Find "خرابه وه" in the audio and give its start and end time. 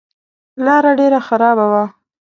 1.27-1.83